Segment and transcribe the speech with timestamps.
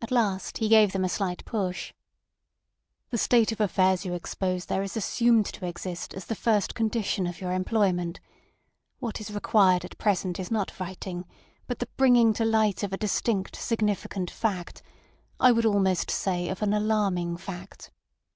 [0.00, 1.92] At last he gave them a slight push.
[3.10, 7.26] "The state of affairs you expose there is assumed to exist as the first condition
[7.26, 8.20] of your employment.
[9.00, 11.24] What is required at present is not writing,
[11.66, 16.72] but the bringing to light of a distinct, significant fact—I would almost say of an
[16.72, 17.90] alarming fact."